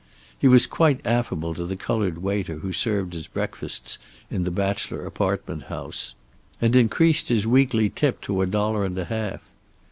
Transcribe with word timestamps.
He 0.35 0.47
was 0.47 0.65
quite 0.65 1.05
affable 1.05 1.53
to 1.53 1.63
the 1.63 1.75
colored 1.75 2.17
waiter 2.23 2.55
who 2.55 2.73
served 2.73 3.13
his 3.13 3.27
breakfasts 3.27 3.99
in 4.31 4.45
the 4.45 4.49
bachelor 4.49 5.05
apartment 5.05 5.65
house, 5.65 6.15
and 6.59 6.75
increased 6.75 7.29
his 7.29 7.45
weekly 7.45 7.87
tip 7.87 8.19
to 8.21 8.41
a 8.41 8.47
dollar 8.47 8.83
and 8.83 8.97
a 8.97 9.05
half. 9.05 9.41